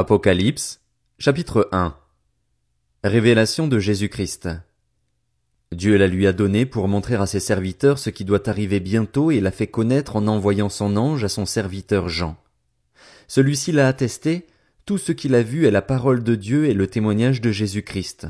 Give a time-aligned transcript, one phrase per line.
[0.00, 0.80] Apocalypse,
[1.18, 1.92] chapitre 1
[3.02, 4.48] Révélation de Jésus-Christ.
[5.72, 9.32] Dieu la lui a donnée pour montrer à ses serviteurs ce qui doit arriver bientôt
[9.32, 12.36] et l'a fait connaître en envoyant son ange à son serviteur Jean.
[13.26, 14.46] Celui-ci l'a attesté,
[14.86, 18.28] tout ce qu'il a vu est la parole de Dieu et le témoignage de Jésus-Christ.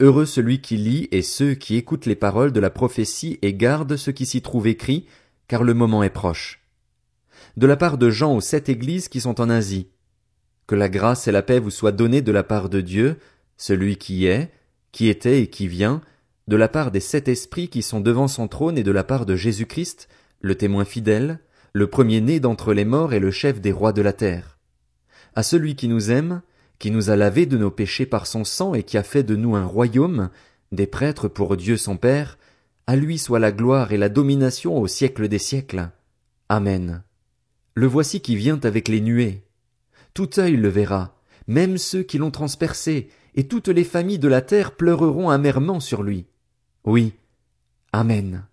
[0.00, 3.96] Heureux celui qui lit et ceux qui écoutent les paroles de la prophétie et gardent
[3.96, 5.06] ce qui s'y trouve écrit,
[5.46, 6.64] car le moment est proche.
[7.56, 9.86] De la part de Jean aux sept églises qui sont en Asie.
[10.66, 13.16] Que la grâce et la paix vous soient données de la part de Dieu,
[13.56, 14.50] celui qui est,
[14.92, 16.00] qui était et qui vient,
[16.48, 19.26] de la part des sept esprits qui sont devant son trône et de la part
[19.26, 20.08] de Jésus-Christ,
[20.40, 21.38] le témoin fidèle,
[21.72, 24.58] le premier-né d'entre les morts et le chef des rois de la terre.
[25.34, 26.42] À celui qui nous aime,
[26.78, 29.36] qui nous a lavés de nos péchés par son sang et qui a fait de
[29.36, 30.30] nous un royaume,
[30.70, 32.38] des prêtres pour Dieu son Père,
[32.86, 35.90] à lui soit la gloire et la domination au siècle des siècles.
[36.48, 37.02] Amen.
[37.74, 39.43] Le voici qui vient avec les nuées.
[40.14, 41.16] Tout œil le verra,
[41.48, 46.04] même ceux qui l'ont transpercé, et toutes les familles de la terre pleureront amèrement sur
[46.04, 46.26] lui.
[46.84, 47.14] Oui.
[47.92, 48.46] Amen.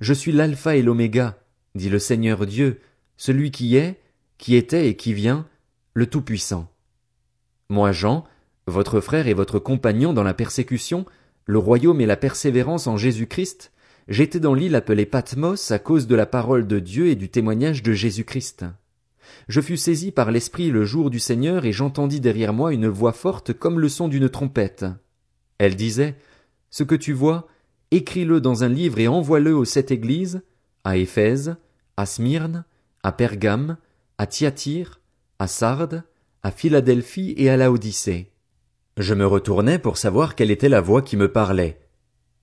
[0.00, 1.38] Je suis l'alpha et l'oméga,
[1.74, 2.80] dit le Seigneur Dieu,
[3.18, 4.00] celui qui est,
[4.38, 5.46] qui était et qui vient,
[5.92, 6.70] le Tout-Puissant.
[7.68, 8.24] Moi Jean,
[8.66, 11.04] votre frère et votre compagnon dans la persécution,
[11.44, 13.70] le royaume et la persévérance en Jésus-Christ,
[14.08, 17.82] j'étais dans l'île appelée Patmos à cause de la parole de Dieu et du témoignage
[17.82, 18.64] de Jésus-Christ.
[19.48, 23.12] Je fus saisi par l'Esprit le jour du Seigneur et j'entendis derrière moi une voix
[23.12, 24.84] forte comme le son d'une trompette.
[25.58, 26.16] Elle disait,
[26.70, 27.46] Ce que tu vois,
[27.90, 30.42] écris-le dans un livre et envoie-le aux sept églises,
[30.84, 31.56] à Éphèse,
[31.96, 32.64] à Smyrne,
[33.02, 33.76] à Pergame,
[34.18, 35.00] à Thyatire,
[35.38, 36.04] à Sardes,
[36.42, 38.32] à Philadelphie et à Laodicée.
[38.96, 41.80] Je me retournai pour savoir quelle était la voix qui me parlait.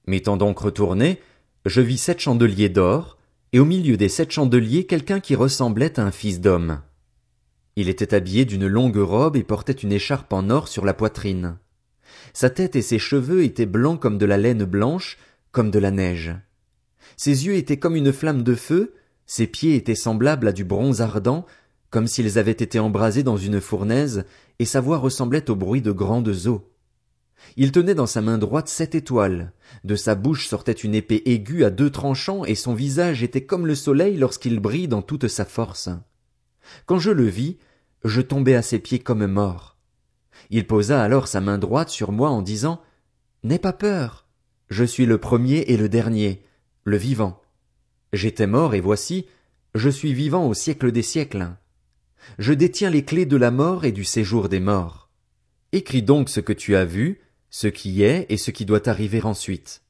[0.05, 1.19] M'étant donc retourné,
[1.65, 3.17] je vis sept chandeliers d'or,
[3.53, 6.81] et au milieu des sept chandeliers quelqu'un qui ressemblait à un fils d'homme.
[7.75, 11.57] Il était habillé d'une longue robe et portait une écharpe en or sur la poitrine.
[12.33, 15.17] Sa tête et ses cheveux étaient blancs comme de la laine blanche,
[15.51, 16.35] comme de la neige.
[17.15, 18.95] Ses yeux étaient comme une flamme de feu,
[19.27, 21.45] ses pieds étaient semblables à du bronze ardent,
[21.91, 24.25] comme s'ils avaient été embrasés dans une fournaise,
[24.57, 26.72] et sa voix ressemblait au bruit de grandes eaux.
[27.57, 31.63] Il tenait dans sa main droite sept étoiles, de sa bouche sortait une épée aiguë
[31.63, 35.45] à deux tranchants, et son visage était comme le soleil lorsqu'il brille dans toute sa
[35.45, 35.89] force.
[36.85, 37.57] Quand je le vis,
[38.03, 39.77] je tombai à ses pieds comme mort.
[40.49, 42.81] Il posa alors sa main droite sur moi en disant.
[43.43, 44.27] N'aie pas peur.
[44.69, 46.43] Je suis le premier et le dernier,
[46.83, 47.41] le vivant.
[48.13, 49.27] J'étais mort et voici,
[49.75, 51.49] je suis vivant au siècle des siècles.
[52.39, 55.09] Je détiens les clés de la mort et du séjour des morts.
[55.71, 57.19] Écris donc ce que tu as vu,
[57.53, 59.83] ce qui est et ce qui doit arriver ensuite.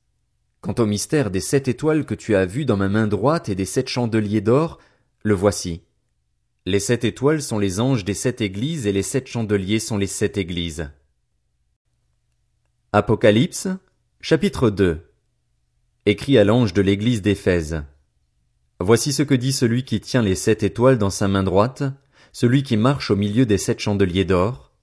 [0.59, 3.55] Quant au mystère des sept étoiles que tu as vues dans ma main droite et
[3.55, 4.79] des sept chandeliers d'or,
[5.23, 5.81] le voici.
[6.65, 10.07] Les sept étoiles sont les anges des sept églises et les sept chandeliers sont les
[10.07, 10.91] sept églises.
[12.91, 13.69] Apocalypse,
[14.19, 14.99] chapitre 2
[16.05, 17.81] Écrit à l'ange de l'église d'Éphèse.
[18.81, 21.83] Voici ce que dit celui qui tient les sept étoiles dans sa main droite,
[22.33, 24.73] celui qui marche au milieu des sept chandeliers d'or.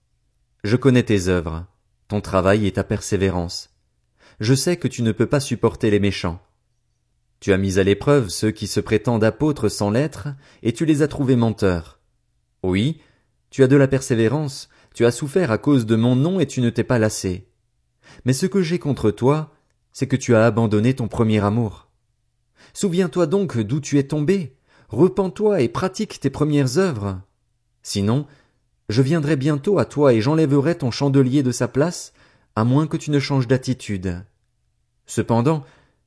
[0.65, 1.67] Je connais tes œuvres,
[2.11, 3.71] ton travail et ta persévérance.
[4.41, 6.43] Je sais que tu ne peux pas supporter les méchants.
[7.39, 10.29] Tu as mis à l'épreuve ceux qui se prétendent apôtres sans l'être,
[10.65, 12.01] et tu les as trouvés menteurs.
[12.65, 13.01] Oui,
[13.51, 16.61] tu as de la persévérance, tu as souffert à cause de mon nom et tu
[16.61, 17.49] ne t'es pas lassé.
[18.25, 19.55] Mais ce que j'ai contre toi,
[19.93, 21.89] c'est que tu as abandonné ton premier amour.
[22.75, 24.57] Souviens-toi donc d'où tu es tombé,
[24.89, 27.21] repens-toi et pratique tes premières œuvres.
[27.83, 28.27] Sinon,
[28.91, 32.13] je viendrai bientôt à toi et j'enlèverai ton chandelier de sa place,
[32.57, 34.25] à moins que tu ne changes d'attitude.
[35.07, 35.65] Cependant,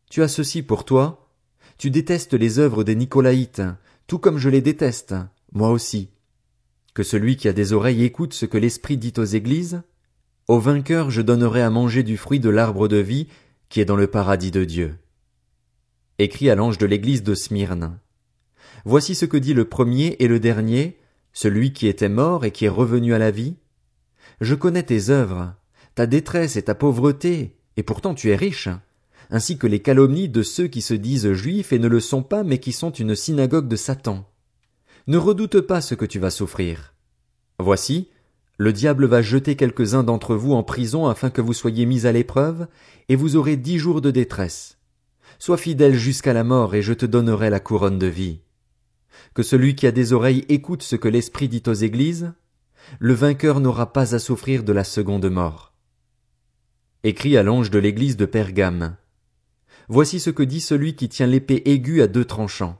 [0.10, 1.30] tu as ceci pour toi,
[1.78, 3.62] tu détestes les œuvres des Nicolaïtes,
[4.08, 5.16] tout comme je les déteste,
[5.52, 6.10] moi aussi.
[6.94, 9.82] Que celui qui a des oreilles écoute ce que l'Esprit dit aux églises.
[10.48, 13.28] Au vainqueur je donnerai à manger du fruit de l'arbre de vie
[13.70, 14.96] qui est dans le paradis de Dieu.
[16.20, 17.98] Écrit à l'ange de l'église de Smyrne.
[18.86, 21.00] Voici ce que dit le premier et le dernier,
[21.34, 23.56] celui qui était mort et qui est revenu à la vie?
[24.40, 25.54] Je connais tes œuvres,
[25.96, 28.70] ta détresse et ta pauvreté, et pourtant tu es riche,
[29.30, 32.44] ainsi que les calomnies de ceux qui se disent juifs et ne le sont pas
[32.44, 34.30] mais qui sont une synagogue de Satan.
[35.08, 36.94] Ne redoute pas ce que tu vas souffrir.
[37.60, 38.10] Voici,
[38.58, 42.12] le diable va jeter quelques-uns d'entre vous en prison afin que vous soyez mis à
[42.12, 42.68] l'épreuve,
[43.10, 44.78] et vous aurez dix jours de détresse.
[45.40, 48.40] Sois fidèle jusqu'à la mort et je te donnerai la couronne de vie
[49.34, 52.34] que celui qui a des oreilles écoute ce que l'Esprit dit aux églises,
[53.00, 55.74] le vainqueur n'aura pas à souffrir de la seconde mort.
[57.04, 58.96] Écrit à l'ange de l'église de Pergame.
[59.90, 62.80] Voici ce que dit celui qui tient l'épée aiguë à deux tranchants.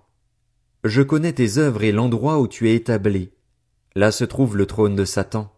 [0.84, 3.32] Je connais tes œuvres et l'endroit où tu es établi,
[3.96, 5.54] Là se trouve le trône de Satan.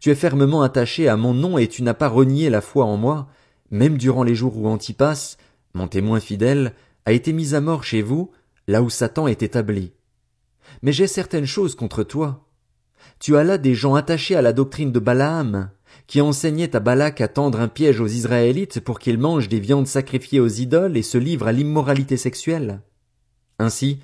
[0.00, 2.96] Tu es fermement attaché à mon nom et tu n'as pas renié la foi en
[2.96, 3.28] moi,
[3.70, 5.36] même durant les jours où Antipas,
[5.72, 6.74] mon témoin fidèle,
[7.06, 8.30] a été mis à mort chez vous,
[8.66, 9.92] là où Satan est établi.
[10.82, 12.46] Mais j'ai certaines choses contre toi.
[13.18, 15.70] Tu as là des gens attachés à la doctrine de Balaam,
[16.06, 19.86] qui enseignait à Balak à tendre un piège aux Israélites pour qu'ils mangent des viandes
[19.86, 22.80] sacrifiées aux idoles et se livrent à l'immoralité sexuelle.
[23.58, 24.00] Ainsi,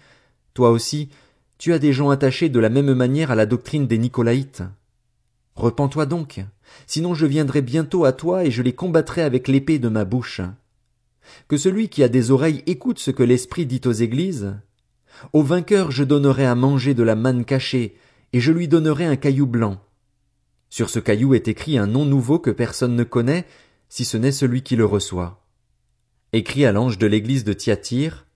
[0.55, 1.11] toi aussi,
[1.59, 4.63] tu as des gens attachés de la même manière à la doctrine des Nicolaïtes.
[5.57, 6.43] Repens-toi donc,
[6.87, 10.41] sinon je viendrai bientôt à toi et je les combattrai avec l'épée de ma bouche.
[11.49, 14.55] Que celui qui a des oreilles écoute ce que l'Esprit dit aux églises.
[15.33, 17.97] Au vainqueur je donnerai à manger de la manne cachée,
[18.33, 19.81] et je lui donnerai un caillou blanc.
[20.69, 23.47] Sur ce caillou est écrit un nom nouveau que personne ne connaît,
[23.89, 25.45] si ce n'est celui qui le reçoit.
[26.33, 28.27] Écrit à l'ange de l'église de Thyatire,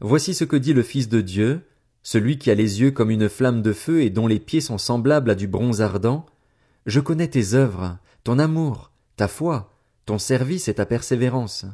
[0.00, 1.62] Voici ce que dit le Fils de Dieu,
[2.02, 4.78] celui qui a les yeux comme une flamme de feu et dont les pieds sont
[4.78, 6.24] semblables à du bronze ardent.
[6.86, 9.72] Je connais tes œuvres, ton amour, ta foi,
[10.06, 11.66] ton service et ta persévérance.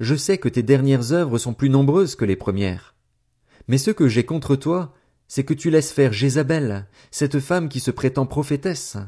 [0.00, 2.91] Je sais que tes dernières œuvres sont plus nombreuses que les premières.
[3.68, 4.94] Mais ce que j'ai contre toi,
[5.28, 8.98] c'est que tu laisses faire Jézabel, cette femme qui se prétend prophétesse.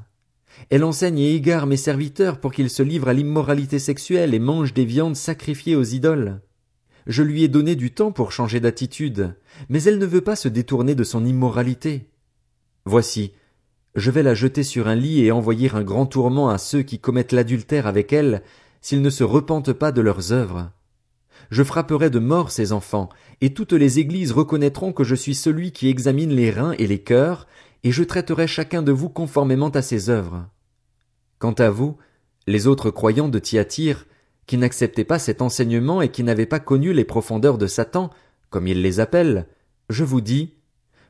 [0.70, 4.74] Elle enseigne et égare mes serviteurs pour qu'ils se livrent à l'immoralité sexuelle et mangent
[4.74, 6.40] des viandes sacrifiées aux idoles.
[7.06, 9.36] Je lui ai donné du temps pour changer d'attitude,
[9.68, 12.08] mais elle ne veut pas se détourner de son immoralité.
[12.86, 13.32] Voici,
[13.94, 16.98] je vais la jeter sur un lit et envoyer un grand tourment à ceux qui
[16.98, 18.42] commettent l'adultère avec elle,
[18.80, 20.70] s'ils ne se repentent pas de leurs œuvres.
[21.50, 23.08] Je frapperai de mort ces enfants,
[23.40, 27.00] et toutes les églises reconnaîtront que je suis celui qui examine les reins et les
[27.00, 27.46] cœurs,
[27.82, 30.48] et je traiterai chacun de vous conformément à ses œuvres.
[31.38, 31.96] Quant à vous,
[32.46, 34.06] les autres croyants de Thyatire,
[34.46, 38.10] qui n'acceptaient pas cet enseignement et qui n'avaient pas connu les profondeurs de Satan,
[38.50, 39.46] comme il les appelle,
[39.90, 40.54] je vous dis,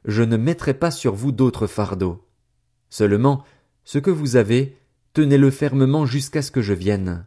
[0.05, 2.25] je ne mettrai pas sur vous d'autres fardeaux.
[2.91, 3.45] Seulement,
[3.85, 4.77] ce que vous avez,
[5.13, 7.27] tenez-le fermement jusqu'à ce que je vienne.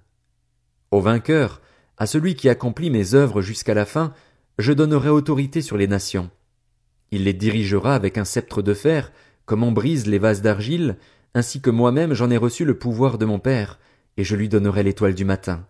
[0.92, 1.62] Au vainqueur,
[1.98, 4.14] à celui qui accomplit mes œuvres jusqu'à la fin,
[4.60, 6.30] je donnerai autorité sur les nations.
[7.12, 9.12] Il les dirigera avec un sceptre de fer,
[9.46, 10.98] comme on brise les vases d'argile,
[11.34, 13.80] ainsi que moi-même j'en ai reçu le pouvoir de mon Père,
[14.18, 15.66] et je lui donnerai l'étoile du matin.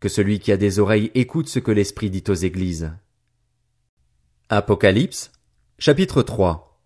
[0.00, 2.92] Que celui qui a des oreilles écoute ce que l'Esprit dit aux églises.
[4.48, 5.32] Apocalypse,
[5.78, 6.80] chapitre 3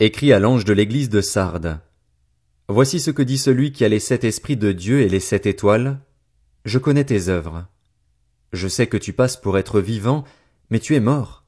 [0.00, 1.78] Écrit à l'ange de l'église de Sardes.
[2.68, 5.46] Voici ce que dit celui qui a les sept esprits de Dieu et les sept
[5.46, 6.00] étoiles,
[6.64, 7.66] je connais tes œuvres.
[8.52, 10.24] Je sais que tu passes pour être vivant,
[10.70, 11.44] mais tu es mort.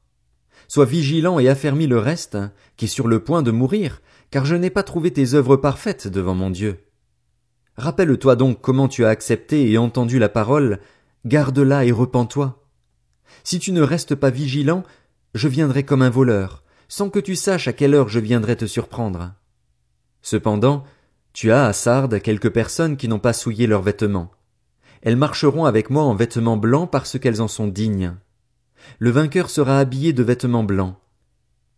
[0.67, 2.37] Sois vigilant et affermis le reste,
[2.75, 4.01] qui est sur le point de mourir,
[4.31, 6.83] car je n'ai pas trouvé tes œuvres parfaites devant mon Dieu.
[7.77, 10.79] Rappelle-toi donc comment tu as accepté et entendu la parole,
[11.25, 12.63] garde-la et repens-toi.
[13.43, 14.83] Si tu ne restes pas vigilant,
[15.33, 18.65] je viendrai comme un voleur, sans que tu saches à quelle heure je viendrai te
[18.65, 19.33] surprendre.
[20.21, 20.83] Cependant,
[21.33, 24.31] tu as à Sardes quelques personnes qui n'ont pas souillé leurs vêtements.
[25.01, 28.13] Elles marcheront avec moi en vêtements blancs parce qu'elles en sont dignes.
[28.99, 30.95] Le vainqueur sera habillé de vêtements blancs.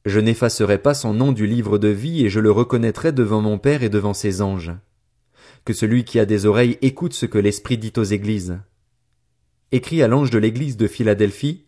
[0.06, 3.58] Je n'effacerai pas son nom du livre de vie et je le reconnaîtrai devant mon
[3.58, 4.72] Père et devant ses anges.
[5.66, 8.58] Que celui qui a des oreilles écoute ce que l'Esprit dit aux églises.
[9.74, 11.66] Écrit à l'ange de l'église de Philadelphie.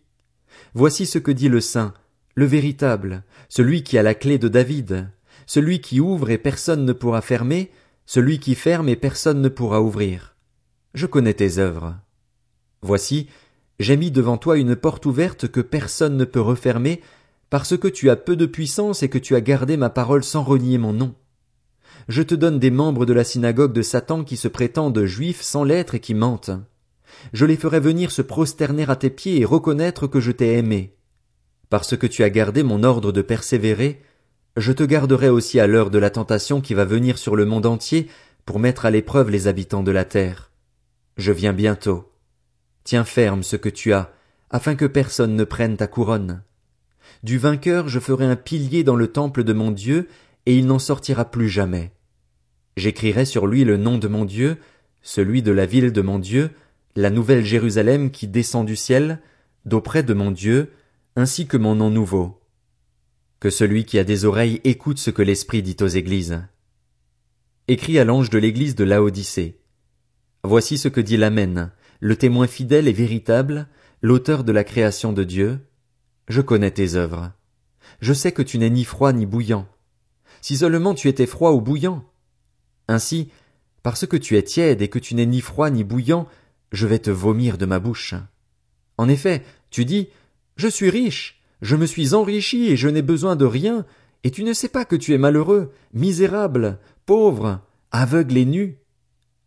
[0.72, 1.92] Voici ce que dit le Saint,
[2.34, 5.10] le véritable, celui qui a la clé de David,
[5.46, 7.70] celui qui ouvre et personne ne pourra fermer,
[8.06, 10.29] celui qui ferme et personne ne pourra ouvrir.
[10.94, 11.96] Je connais tes œuvres.
[12.82, 13.28] Voici,
[13.78, 17.00] j'ai mis devant toi une porte ouverte que personne ne peut refermer,
[17.48, 20.42] parce que tu as peu de puissance et que tu as gardé ma parole sans
[20.42, 21.14] renier mon nom.
[22.08, 25.62] Je te donne des membres de la synagogue de Satan qui se prétendent juifs sans
[25.62, 26.50] l'être et qui mentent.
[27.32, 30.96] Je les ferai venir se prosterner à tes pieds et reconnaître que je t'ai aimé.
[31.68, 34.02] Parce que tu as gardé mon ordre de persévérer,
[34.56, 37.66] je te garderai aussi à l'heure de la tentation qui va venir sur le monde
[37.66, 38.08] entier
[38.44, 40.49] pour mettre à l'épreuve les habitants de la terre.
[41.20, 42.10] Je viens bientôt.
[42.82, 44.10] Tiens ferme ce que tu as,
[44.48, 46.42] afin que personne ne prenne ta couronne.
[47.22, 50.08] Du vainqueur je ferai un pilier dans le temple de mon Dieu,
[50.46, 51.92] et il n'en sortira plus jamais.
[52.78, 54.56] J'écrirai sur lui le nom de mon Dieu,
[55.02, 56.52] celui de la ville de mon Dieu,
[56.96, 59.20] la nouvelle Jérusalem qui descend du ciel,
[59.66, 60.72] d'auprès de mon Dieu,
[61.16, 62.40] ainsi que mon nom nouveau.
[63.40, 66.40] Que celui qui a des oreilles écoute ce que l'Esprit dit aux églises.
[67.68, 69.59] Écrit à l'ange de l'église de Laodicée.
[70.42, 71.70] Voici ce que dit l'Amen,
[72.00, 73.68] le témoin fidèle et véritable,
[74.00, 75.58] l'auteur de la création de Dieu.
[76.28, 77.32] Je connais tes œuvres.
[78.00, 79.68] Je sais que tu n'es ni froid ni bouillant.
[80.40, 82.04] Si seulement tu étais froid ou bouillant.
[82.88, 83.28] Ainsi,
[83.82, 86.26] parce que tu es tiède et que tu n'es ni froid ni bouillant,
[86.72, 88.14] je vais te vomir de ma bouche.
[88.96, 90.08] En effet, tu dis,
[90.56, 93.84] je suis riche, je me suis enrichi et je n'ai besoin de rien,
[94.24, 98.78] et tu ne sais pas que tu es malheureux, misérable, pauvre, aveugle et nu?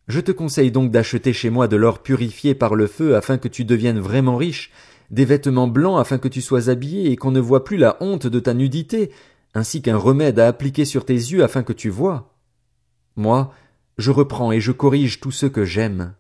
[0.08, 3.48] Je te conseille donc d'acheter chez moi de l'or purifié par le feu afin que
[3.48, 4.72] tu deviennes vraiment riche,
[5.12, 8.28] des vêtements blancs afin que tu sois habillé et qu'on ne voie plus la honte
[8.28, 9.12] de ta nudité,
[9.54, 12.36] ainsi qu'un remède à appliquer sur tes yeux afin que tu vois.
[13.16, 13.54] Moi,
[13.98, 16.16] je reprends et je corrige tous ceux que j'aime.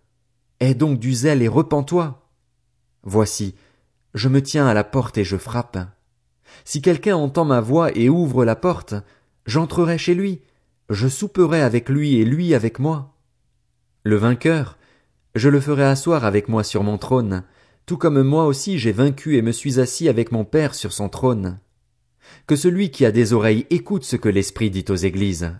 [0.59, 2.21] Aie donc du zèle et repens-toi.
[3.03, 3.55] Voici,
[4.13, 5.77] je me tiens à la porte et je frappe.
[6.63, 8.93] Si quelqu'un entend ma voix et ouvre la porte,
[9.45, 10.41] j'entrerai chez lui,
[10.89, 13.12] je souperai avec lui et lui avec moi.
[14.05, 14.77] Le vainqueur,
[15.33, 17.43] je le ferai asseoir avec moi sur mon trône,
[17.85, 21.07] tout comme moi aussi j'ai vaincu et me suis assis avec mon Père sur son
[21.07, 21.57] trône.
[22.45, 25.53] Que celui qui a des oreilles écoute ce que l'Esprit dit aux églises.